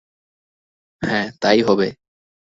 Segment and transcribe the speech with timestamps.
[1.01, 1.87] হাঁ, তাই হবে।